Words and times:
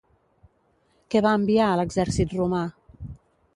Què 1.15 1.21
va 1.27 1.35
enviar 1.41 1.69
a 1.73 1.77
l'exèrcit 1.81 2.35
romà? 2.41 2.65